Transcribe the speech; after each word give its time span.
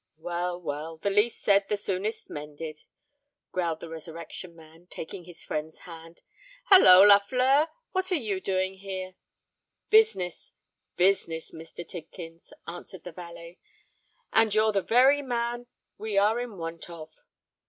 "Well, 0.17 0.59
well—the 0.59 1.11
least 1.11 1.41
said, 1.43 1.67
the 1.69 1.75
soonest's 1.77 2.27
mended," 2.27 2.79
growled 3.51 3.81
the 3.81 3.87
Resurrection 3.87 4.55
Man, 4.55 4.87
taking 4.87 5.25
his 5.25 5.43
friend's 5.43 5.81
hand. 5.81 6.23
"Holloa, 6.71 7.05
Lafleur! 7.05 7.67
What 7.91 8.11
are 8.11 8.15
you 8.15 8.41
doing 8.41 8.73
here?" 8.79 9.13
"Business—business, 9.91 11.51
Mr. 11.51 11.87
Tidkins," 11.87 12.51
answered 12.65 13.03
the 13.03 13.11
valet; 13.11 13.59
"and 14.33 14.55
you're 14.55 14.71
the 14.71 14.81
very 14.81 15.21
man 15.21 15.67
we 15.99 16.17
are 16.17 16.39
in 16.39 16.57
want 16.57 16.89
of." 16.89 17.13